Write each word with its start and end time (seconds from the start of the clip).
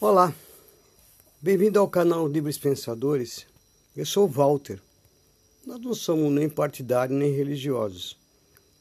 Olá, 0.00 0.34
bem-vindo 1.40 1.78
ao 1.78 1.88
canal 1.88 2.26
Livres 2.26 2.58
Pensadores. 2.58 3.46
Eu 3.96 4.04
sou 4.04 4.24
o 4.24 4.28
Walter. 4.28 4.82
Nós 5.64 5.80
não 5.80 5.94
somos 5.94 6.32
nem 6.32 6.48
partidários 6.48 7.16
nem 7.16 7.32
religiosos. 7.32 8.18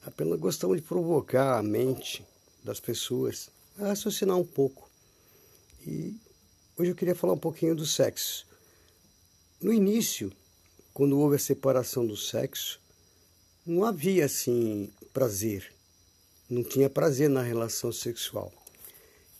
Apenas 0.03 0.39
gostamos 0.39 0.77
de 0.77 0.81
provocar 0.81 1.59
a 1.59 1.63
mente 1.63 2.25
das 2.63 2.79
pessoas 2.79 3.51
a 3.77 3.89
raciocinar 3.89 4.35
um 4.37 4.43
pouco. 4.43 4.89
E 5.85 6.19
hoje 6.75 6.89
eu 6.89 6.95
queria 6.95 7.15
falar 7.15 7.33
um 7.33 7.37
pouquinho 7.37 7.75
do 7.75 7.85
sexo. 7.85 8.47
No 9.61 9.71
início, 9.71 10.33
quando 10.95 11.19
houve 11.19 11.35
a 11.35 11.39
separação 11.39 12.07
do 12.07 12.17
sexo, 12.17 12.81
não 13.63 13.83
havia 13.85 14.25
assim 14.25 14.91
prazer. 15.13 15.71
Não 16.49 16.63
tinha 16.63 16.89
prazer 16.89 17.29
na 17.29 17.43
relação 17.43 17.91
sexual. 17.91 18.51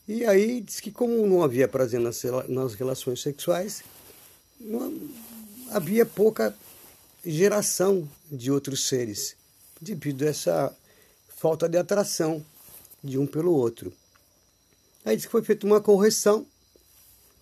E 0.07 0.25
aí 0.25 0.59
diz 0.59 0.79
que 0.79 0.91
como 0.91 1.25
não 1.25 1.43
havia 1.43 1.67
prazer 1.67 1.99
nas, 1.99 2.21
nas 2.49 2.73
relações 2.73 3.21
sexuais, 3.21 3.83
não, 4.59 4.99
havia 5.71 6.05
pouca 6.05 6.55
geração 7.25 8.07
de 8.29 8.51
outros 8.51 8.87
seres, 8.87 9.35
devido 9.79 10.23
a 10.23 10.27
essa 10.27 10.77
falta 11.37 11.69
de 11.69 11.77
atração 11.77 12.45
de 13.01 13.17
um 13.17 13.25
pelo 13.25 13.53
outro. 13.53 13.93
Aí 15.05 15.15
diz 15.15 15.25
que 15.25 15.31
foi 15.31 15.41
feita 15.41 15.65
uma 15.65 15.79
correção, 15.79 16.45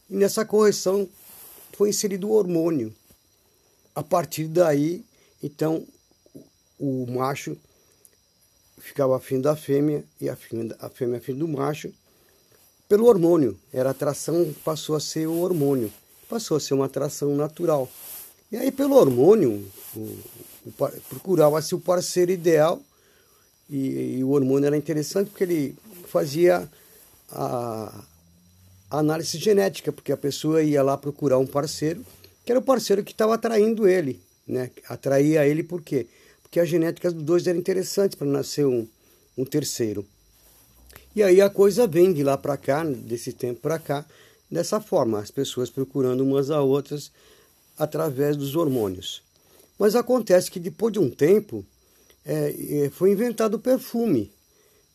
e 0.10 0.16
nessa 0.16 0.46
correção 0.46 1.10
foi 1.74 1.90
inserido 1.90 2.30
o 2.30 2.34
hormônio. 2.34 2.94
A 3.96 4.04
partir 4.04 4.48
daí, 4.48 5.04
então, 5.42 5.88
o 6.80 7.06
macho 7.08 7.58
ficava 8.78 9.18
afim 9.18 9.42
da 9.42 9.56
fêmea 9.56 10.04
e 10.20 10.30
a 10.30 10.36
fêmea, 10.36 10.76
a 10.80 10.90
fêmea 10.90 11.18
afim 11.18 11.36
do 11.36 11.48
macho, 11.48 11.94
pelo 12.92 13.06
hormônio. 13.06 13.58
Era 13.72 13.92
atração, 13.92 14.54
passou 14.66 14.98
a 14.98 15.00
ser 15.00 15.26
o 15.26 15.40
hormônio, 15.40 15.90
passou 16.28 16.58
a 16.58 16.60
ser 16.60 16.74
uma 16.74 16.88
atração 16.88 17.34
natural. 17.38 17.90
E 18.52 18.58
aí, 18.58 18.70
pelo 18.70 18.96
hormônio, 18.98 19.66
procurava-se 21.08 21.74
o 21.74 21.80
parceiro 21.80 22.34
ideal 22.34 22.82
e, 23.70 24.18
e, 24.18 24.24
o 24.26 24.32
hormônio 24.32 24.68
era 24.68 24.76
interessante 24.76 25.30
porque 25.30 25.46
ele 25.46 25.78
fazia 26.10 26.70
a, 27.32 28.04
a 28.90 29.00
análise 29.00 29.38
genética, 29.38 29.94
porque 29.94 30.12
a 30.12 30.18
pessoa 30.18 30.62
ia 30.62 30.84
lá 30.84 30.98
procurar 30.98 31.38
um 31.38 31.48
parceiro, 31.48 32.06
que 32.44 32.52
era 32.52 32.60
o 32.60 32.64
parceiro 32.64 33.06
que 33.06 33.14
estava 33.14 33.36
atraindo 33.36 33.88
ele. 33.88 34.20
Né? 34.46 34.70
Atraía 34.90 35.48
ele 35.48 35.64
por 35.64 35.82
quê? 35.82 36.08
Porque 36.42 36.60
a 36.60 36.66
genética 36.66 37.10
dos 37.10 37.24
dois 37.24 37.48
era 37.48 37.58
interessante 37.58 38.18
para 38.18 38.28
nascer 38.28 38.66
um, 38.66 38.86
um 39.38 39.46
terceiro. 39.46 40.06
E 41.16 41.22
aí 41.22 41.42
a 41.42 41.50
coisa 41.50 41.86
vem 41.86 42.14
de 42.14 42.24
lá 42.24 42.38
para 42.38 42.56
cá, 42.56 42.84
desse 42.86 43.34
tempo 43.34 43.60
para 43.60 43.78
cá, 43.78 44.06
dessa 44.50 44.80
forma, 44.80 45.20
as 45.20 45.30
pessoas 45.30 45.70
procurando 45.70 46.22
umas 46.24 46.50
a 46.50 46.62
outras 46.62 47.12
através 47.78 48.38
dos 48.38 48.56
hormônios. 48.56 49.22
Mas 49.78 49.96
acontece 49.96 50.50
que 50.50 50.60
depois 50.60 50.94
de 50.94 51.00
um 51.00 51.10
tempo 51.10 51.66
é, 52.26 52.86
é, 52.86 52.90
foi 52.90 53.12
inventado 53.12 53.56
o 53.56 53.60
perfume. 53.60 54.32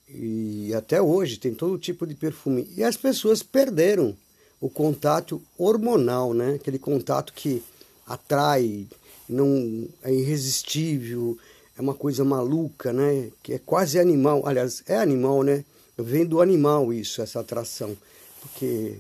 E 0.08 0.73
até 0.75 1.03
hoje 1.03 1.39
tem 1.39 1.53
todo 1.53 1.78
tipo 1.78 2.06
de 2.06 2.14
perfume. 2.14 2.67
E 2.77 2.84
as 2.84 2.97
pessoas 2.97 3.42
perderam 3.42 4.17
o 4.61 4.70
contato 4.70 5.42
hormonal, 5.58 6.33
né? 6.33 6.55
aquele 6.55 6.78
contato 6.78 7.33
que 7.33 7.62
atrai, 8.06 8.86
não 9.28 9.86
é 10.03 10.14
irresistível, 10.14 11.36
é 11.77 11.83
uma 11.83 11.95
coisa 11.95 12.25
maluca, 12.25 12.92
né? 12.92 13.28
que 13.42 13.53
é 13.53 13.58
quase 13.58 13.98
animal. 13.98 14.47
Aliás, 14.47 14.83
é 14.86 14.97
animal, 14.97 15.42
né? 15.42 15.64
Vem 15.98 16.27
do 16.27 16.42
animal 16.42 16.92
isso, 16.92 17.22
essa 17.22 17.41
atração, 17.41 17.97
porque 18.42 18.98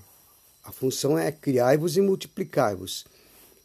a 0.64 0.72
função 0.72 1.18
é 1.18 1.30
criar-vos 1.30 1.96
e 1.96 2.00
multiplicar-vos. 2.00 3.04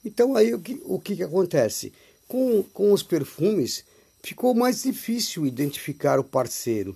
Então 0.03 0.35
aí 0.35 0.53
o 0.53 0.59
que, 0.59 0.81
o 0.83 0.99
que, 0.99 1.15
que 1.15 1.23
acontece? 1.23 1.93
Com, 2.27 2.61
com 2.73 2.91
os 2.91 3.01
perfumes 3.01 3.85
ficou 4.21 4.53
mais 4.53 4.83
difícil 4.83 5.45
identificar 5.45 6.19
o 6.19 6.25
parceiro. 6.25 6.95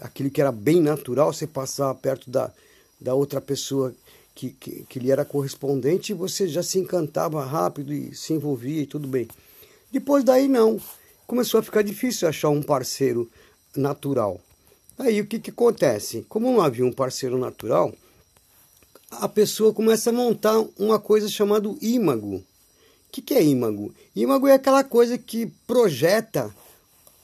Aquilo 0.00 0.30
que 0.30 0.42
era 0.42 0.52
bem 0.52 0.80
natural, 0.80 1.32
você 1.32 1.46
passava 1.46 1.94
perto 1.94 2.28
da, 2.28 2.52
da 3.00 3.14
outra 3.14 3.40
pessoa 3.40 3.94
que, 4.34 4.50
que, 4.50 4.84
que 4.88 4.98
lhe 4.98 5.10
era 5.10 5.24
correspondente 5.24 6.12
e 6.12 6.14
você 6.14 6.46
já 6.46 6.62
se 6.62 6.78
encantava 6.78 7.44
rápido 7.44 7.94
e 7.94 8.14
se 8.14 8.34
envolvia 8.34 8.82
e 8.82 8.86
tudo 8.86 9.08
bem. 9.08 9.26
Depois 9.90 10.22
daí 10.22 10.48
não, 10.48 10.78
começou 11.26 11.60
a 11.60 11.62
ficar 11.62 11.82
difícil 11.82 12.28
achar 12.28 12.50
um 12.50 12.62
parceiro 12.62 13.30
natural. 13.74 14.38
Aí 14.98 15.20
o 15.20 15.26
que, 15.26 15.38
que 15.38 15.50
acontece? 15.50 16.24
Como 16.28 16.50
não 16.50 16.60
havia 16.60 16.84
um 16.84 16.92
parceiro 16.92 17.38
natural, 17.38 17.92
a 19.10 19.28
pessoa 19.28 19.72
começa 19.72 20.10
a 20.10 20.12
montar 20.12 20.62
uma 20.78 20.98
coisa 20.98 21.28
chamada 21.28 21.68
ímago. 21.80 22.36
O 22.36 22.44
que, 23.12 23.20
que 23.20 23.34
é 23.34 23.42
ímago? 23.42 23.94
Ímago 24.14 24.46
é 24.46 24.54
aquela 24.54 24.82
coisa 24.82 25.18
que 25.18 25.46
projeta 25.66 26.54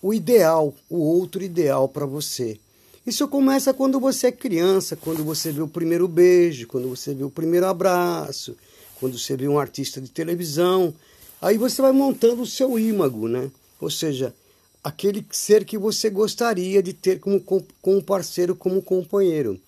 o 0.02 0.12
ideal, 0.12 0.74
o 0.88 0.98
outro 0.98 1.42
ideal 1.42 1.88
para 1.88 2.06
você. 2.06 2.58
Isso 3.06 3.26
começa 3.26 3.72
quando 3.72 3.98
você 3.98 4.26
é 4.26 4.32
criança, 4.32 4.94
quando 4.94 5.24
você 5.24 5.50
vê 5.50 5.62
o 5.62 5.68
primeiro 5.68 6.06
beijo, 6.06 6.66
quando 6.66 6.88
você 6.88 7.14
vê 7.14 7.24
o 7.24 7.30
primeiro 7.30 7.66
abraço, 7.66 8.54
quando 9.00 9.18
você 9.18 9.34
vê 9.36 9.48
um 9.48 9.58
artista 9.58 10.00
de 10.00 10.10
televisão. 10.10 10.92
Aí 11.40 11.56
você 11.56 11.80
vai 11.80 11.92
montando 11.92 12.42
o 12.42 12.46
seu 12.46 12.78
ímago, 12.78 13.26
né? 13.26 13.50
Ou 13.80 13.90
seja, 13.90 14.34
aquele 14.82 15.24
ser 15.30 15.64
que 15.64 15.76
você 15.76 16.08
gostaria 16.10 16.82
de 16.82 16.92
ter 16.92 17.20
como, 17.20 17.40
como 17.82 18.02
parceiro, 18.02 18.54
como 18.54 18.82
companheiro. 18.82 19.60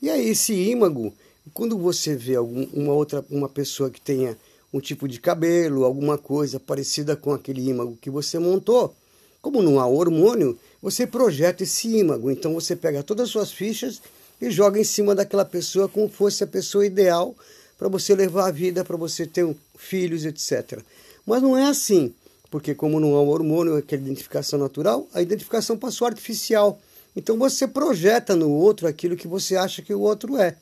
E 0.00 0.08
aí 0.08 0.28
esse 0.28 0.52
ímago, 0.52 1.12
quando 1.52 1.76
você 1.76 2.14
vê 2.14 2.36
algum, 2.36 2.64
uma 2.72 2.92
outra 2.92 3.24
uma 3.30 3.48
pessoa 3.48 3.90
que 3.90 4.00
tenha 4.00 4.36
um 4.72 4.80
tipo 4.80 5.08
de 5.08 5.20
cabelo, 5.20 5.84
alguma 5.84 6.16
coisa 6.16 6.60
parecida 6.60 7.16
com 7.16 7.32
aquele 7.32 7.68
ímago 7.68 7.98
que 8.00 8.08
você 8.08 8.38
montou, 8.38 8.94
como 9.42 9.62
não 9.62 9.80
há 9.80 9.86
hormônio, 9.86 10.58
você 10.80 11.06
projeta 11.06 11.62
esse 11.62 11.88
ímago. 11.88 12.30
Então 12.30 12.54
você 12.54 12.76
pega 12.76 13.02
todas 13.02 13.24
as 13.24 13.30
suas 13.30 13.52
fichas 13.52 14.00
e 14.40 14.50
joga 14.50 14.78
em 14.78 14.84
cima 14.84 15.14
daquela 15.14 15.44
pessoa 15.44 15.88
como 15.88 16.08
fosse 16.08 16.44
a 16.44 16.46
pessoa 16.46 16.86
ideal 16.86 17.34
para 17.78 17.88
você 17.88 18.14
levar 18.14 18.48
a 18.48 18.50
vida, 18.52 18.84
para 18.84 18.96
você 18.96 19.26
ter 19.26 19.48
filhos, 19.76 20.24
etc. 20.24 20.80
Mas 21.26 21.42
não 21.42 21.56
é 21.56 21.64
assim 21.64 22.14
porque 22.50 22.74
como 22.74 22.98
não 22.98 23.14
há 23.14 23.22
um 23.22 23.28
hormônio, 23.28 23.76
aquela 23.76 24.02
identificação 24.02 24.58
natural, 24.58 25.06
a 25.14 25.22
identificação 25.22 25.76
passou 25.76 26.06
artificial. 26.06 26.80
Então 27.14 27.38
você 27.38 27.66
projeta 27.66 28.34
no 28.34 28.50
outro 28.50 28.86
aquilo 28.86 29.16
que 29.16 29.28
você 29.28 29.56
acha 29.56 29.82
que 29.82 29.94
o 29.94 30.00
outro 30.00 30.36
é. 30.36 30.56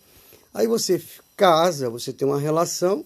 Aí 0.53 0.67
você 0.67 1.01
casa, 1.37 1.89
você 1.89 2.13
tem 2.13 2.27
uma 2.27 2.39
relação, 2.39 3.05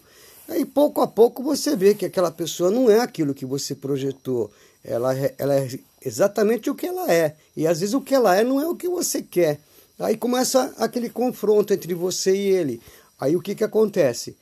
aí 0.49 0.65
pouco 0.65 1.01
a 1.01 1.07
pouco 1.07 1.43
você 1.43 1.77
vê 1.77 1.95
que 1.95 2.07
aquela 2.07 2.31
pessoa 2.31 2.71
não 2.71 2.91
é 2.91 3.01
aquilo 3.01 3.35
que 3.35 3.45
você 3.45 3.75
projetou. 3.75 4.51
Ela, 4.85 5.17
é, 5.17 5.35
ela 5.39 5.55
é 5.55 5.69
exatamente 6.05 6.69
o 6.69 6.75
que 6.75 6.87
ela 6.87 7.13
é. 7.13 7.37
E 7.57 7.67
às 7.67 7.81
vezes 7.81 7.95
o 7.95 8.01
que 8.01 8.15
ela 8.15 8.35
é 8.35 8.43
não 8.43 8.61
é 8.61 8.67
o 8.67 8.75
que 8.75 8.89
você 8.89 9.23
quer. 9.23 9.61
Aí 9.99 10.17
começa 10.17 10.75
aquele 10.79 11.09
confronto 11.09 11.73
entre 11.73 11.95
você 11.95 12.35
e 12.35 12.49
ele. 12.49 12.81
Aí 13.21 13.37
o 13.37 13.41
que, 13.41 13.55
que 13.55 13.63
acontece? 13.63 14.37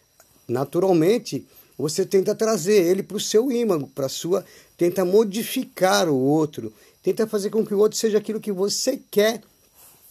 Naturalmente, 0.49 1.47
você 1.80 2.04
tenta 2.04 2.34
trazer 2.34 2.84
ele 2.84 3.02
para 3.02 3.16
o 3.16 3.20
seu 3.20 3.50
ímago, 3.50 3.91
para 3.94 4.08
sua, 4.08 4.44
tenta 4.76 5.04
modificar 5.04 6.08
o 6.08 6.16
outro, 6.16 6.72
tenta 7.02 7.26
fazer 7.26 7.50
com 7.50 7.64
que 7.64 7.74
o 7.74 7.78
outro 7.78 7.98
seja 7.98 8.18
aquilo 8.18 8.41
que 8.41 8.52
você 8.52 9.00
quer, 9.10 9.41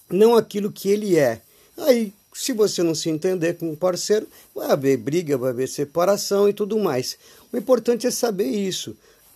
não 0.09 0.35
aquilo 0.35 0.71
que 0.71 0.89
ele 0.89 1.17
é. 1.17 1.41
Aí, 1.77 2.13
se 2.33 2.53
você 2.53 2.83
não 2.83 2.95
se 2.95 3.09
entender 3.09 3.55
com 3.55 3.71
o 3.71 3.77
parceiro, 3.77 4.27
vai 4.55 4.69
haver 4.71 4.97
briga, 4.97 5.37
vai 5.37 5.51
haver 5.51 5.67
separação 5.67 6.47
e 6.47 6.53
tudo 6.53 6.77
mais. 6.79 7.17
O 7.51 7.57
importante 7.57 8.07
é 8.07 8.11
saber 8.11 8.47
isso, 8.47 8.95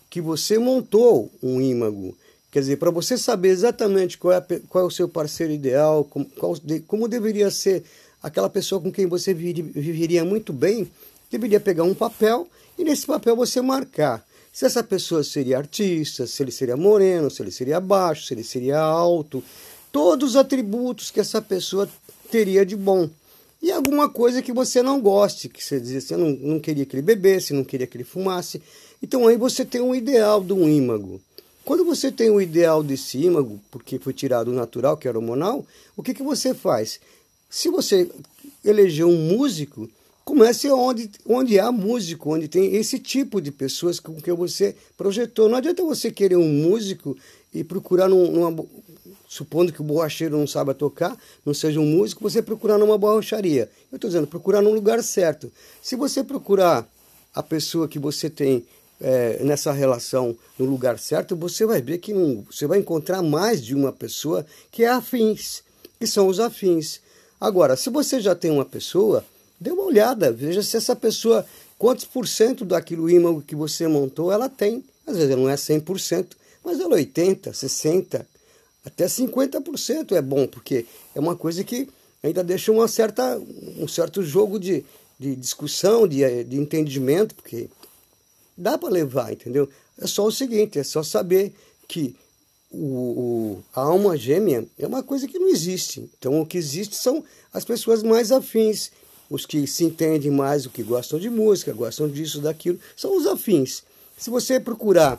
que 0.09 0.21
você 0.21 0.57
montou 0.57 1.31
um 1.41 1.59
ímago. 1.61 2.15
Quer 2.51 2.59
dizer, 2.59 2.77
para 2.77 2.91
você 2.91 3.17
saber 3.17 3.49
exatamente 3.49 4.17
qual 4.17 4.33
é, 4.33 4.37
a, 4.37 4.45
qual 4.69 4.83
é 4.83 4.87
o 4.87 4.91
seu 4.91 5.09
parceiro 5.09 5.51
ideal, 5.51 6.03
como, 6.03 6.25
qual, 6.25 6.55
como 6.87 7.07
deveria 7.07 7.49
ser 7.49 7.83
aquela 8.21 8.49
pessoa 8.49 8.79
com 8.79 8.91
quem 8.91 9.07
você 9.07 9.33
viveria 9.33 10.23
muito 10.23 10.53
bem, 10.53 10.89
deveria 11.33 11.59
pegar 11.59 11.83
um 11.83 11.93
papel 11.93 12.47
e 12.77 12.83
nesse 12.83 13.05
papel 13.05 13.35
você 13.35 13.61
marcar 13.61 14.25
se 14.53 14.65
essa 14.65 14.83
pessoa 14.83 15.23
seria 15.23 15.57
artista, 15.57 16.27
se 16.27 16.43
ele 16.43 16.51
seria 16.51 16.77
moreno, 16.77 17.31
se 17.31 17.41
ele 17.41 17.49
seria 17.49 17.79
baixo, 17.79 18.27
se 18.27 18.35
ele 18.35 18.43
seria 18.43 18.79
alto, 18.79 19.43
todos 19.91 20.31
os 20.31 20.35
atributos 20.35 21.09
que 21.09 21.19
essa 21.19 21.41
pessoa 21.41 21.89
teria 22.29 22.63
de 22.63 22.75
bom. 22.75 23.09
E 23.59 23.71
alguma 23.71 24.07
coisa 24.07 24.43
que 24.43 24.53
você 24.53 24.83
não 24.83 25.01
goste, 25.01 25.49
que 25.49 25.63
você 25.63 25.79
dizia, 25.79 26.01
você 26.01 26.15
não, 26.15 26.29
não 26.29 26.59
queria 26.59 26.85
que 26.85 26.95
ele 26.95 27.01
bebesse, 27.01 27.51
não 27.51 27.63
queria 27.63 27.87
que 27.87 27.97
ele 27.97 28.03
fumasse. 28.03 28.61
Então 29.01 29.27
aí 29.27 29.37
você 29.37 29.65
tem 29.65 29.81
um 29.81 29.95
ideal 29.95 30.43
de 30.43 30.53
um 30.53 30.69
ímago. 30.69 31.19
Quando 31.65 31.83
você 31.83 32.11
tem 32.11 32.29
o 32.29 32.41
ideal 32.41 32.83
desse 32.83 33.17
ímago, 33.17 33.59
porque 33.71 33.97
foi 33.97 34.13
tirado 34.13 34.49
o 34.49 34.53
natural, 34.53 34.97
que 34.97 35.07
era 35.07 35.17
hormonal, 35.17 35.65
o 35.97 36.03
que, 36.03 36.13
que 36.13 36.21
você 36.21 36.53
faz? 36.53 36.99
Se 37.49 37.69
você 37.69 38.07
elegeu 38.63 39.07
um 39.07 39.17
músico, 39.17 39.89
Comece 40.25 40.71
onde, 40.71 41.11
onde 41.25 41.59
há 41.59 41.71
músico, 41.71 42.33
onde 42.33 42.47
tem 42.47 42.75
esse 42.75 42.97
tipo 42.97 43.41
de 43.41 43.51
pessoas 43.51 43.99
com 43.99 44.15
que 44.15 44.31
você 44.31 44.75
projetou. 44.95 45.49
Não 45.49 45.57
adianta 45.57 45.83
você 45.83 46.09
querer 46.09 46.37
um 46.37 46.47
músico 46.47 47.17
e 47.53 47.63
procurar 47.63 48.07
num, 48.07 48.31
numa, 48.31 48.65
supondo 49.27 49.73
que 49.73 49.81
o 49.81 49.83
borracheiro 49.83 50.37
não 50.37 50.47
saiba 50.47 50.73
tocar, 50.73 51.17
não 51.45 51.53
seja 51.53 51.79
um 51.79 51.85
músico, 51.85 52.21
você 52.21 52.41
procurar 52.41 52.77
numa 52.77 52.97
borracharia. 52.97 53.69
Eu 53.91 53.97
estou 53.97 54.09
dizendo, 54.09 54.27
procurar 54.27 54.61
num 54.61 54.73
lugar 54.73 55.03
certo. 55.03 55.51
Se 55.81 55.95
você 55.95 56.23
procurar 56.23 56.87
a 57.33 57.43
pessoa 57.43 57.87
que 57.87 57.99
você 57.99 58.29
tem 58.29 58.63
é, 59.01 59.43
nessa 59.43 59.71
relação 59.71 60.37
no 60.57 60.65
lugar 60.65 60.97
certo, 60.99 61.35
você 61.35 61.65
vai 61.65 61.81
ver 61.81 61.97
que 61.97 62.13
não, 62.13 62.45
você 62.49 62.65
vai 62.65 62.79
encontrar 62.79 63.21
mais 63.21 63.61
de 63.61 63.75
uma 63.75 63.91
pessoa 63.91 64.45
que 64.71 64.83
é 64.83 64.89
afins, 64.89 65.63
que 65.99 66.07
são 66.07 66.27
os 66.27 66.39
afins. 66.39 67.01
Agora, 67.41 67.75
se 67.75 67.89
você 67.89 68.21
já 68.21 68.33
tem 68.33 68.51
uma 68.51 68.63
pessoa, 68.63 69.25
olhada, 69.93 70.31
veja 70.31 70.63
se 70.63 70.75
essa 70.75 70.95
pessoa, 70.95 71.45
quantos 71.77 72.05
por 72.05 72.27
cento 72.27 72.65
daquilo 72.65 73.09
ímã 73.09 73.39
que 73.41 73.55
você 73.55 73.87
montou 73.87 74.31
ela 74.31 74.49
tem. 74.49 74.83
Às 75.05 75.17
vezes 75.17 75.35
não 75.35 75.49
é 75.49 75.55
100%, 75.55 76.27
mas 76.63 76.79
ela 76.79 76.99
é 76.99 77.03
80%, 77.03 77.51
60%, 77.51 78.25
até 78.85 79.05
50% 79.05 80.13
é 80.13 80.21
bom, 80.21 80.47
porque 80.47 80.85
é 81.13 81.19
uma 81.19 81.35
coisa 81.35 81.63
que 81.63 81.87
ainda 82.23 82.43
deixa 82.43 82.71
uma 82.71 82.87
certa, 82.87 83.39
um 83.77 83.87
certo 83.87 84.23
jogo 84.23 84.59
de, 84.59 84.83
de 85.19 85.35
discussão, 85.35 86.07
de, 86.07 86.43
de 86.43 86.57
entendimento, 86.57 87.35
porque 87.35 87.69
dá 88.57 88.77
para 88.77 88.89
levar, 88.89 89.31
entendeu? 89.31 89.69
É 89.99 90.07
só 90.07 90.25
o 90.25 90.31
seguinte, 90.31 90.79
é 90.79 90.83
só 90.83 91.03
saber 91.03 91.53
que 91.87 92.15
o, 92.71 92.77
o, 92.77 93.63
a 93.75 93.81
alma 93.81 94.17
gêmea 94.17 94.65
é 94.79 94.87
uma 94.87 95.03
coisa 95.03 95.27
que 95.27 95.37
não 95.37 95.49
existe. 95.49 96.09
Então 96.17 96.41
o 96.41 96.45
que 96.45 96.57
existe 96.57 96.95
são 96.95 97.23
as 97.53 97.63
pessoas 97.63 98.01
mais 98.01 98.31
afins, 98.31 98.91
os 99.29 99.45
que 99.45 99.65
se 99.67 99.83
entendem 99.83 100.31
mais, 100.31 100.65
os 100.65 100.71
que 100.71 100.83
gostam 100.83 101.19
de 101.19 101.29
música, 101.29 101.73
gostam 101.73 102.07
disso, 102.07 102.41
daquilo, 102.41 102.79
são 102.95 103.17
os 103.17 103.25
afins. 103.25 103.83
Se 104.17 104.29
você 104.29 104.59
procurar 104.59 105.17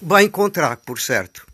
vai 0.00 0.24
encontrar, 0.24 0.76
por 0.78 1.00
certo. 1.00 1.46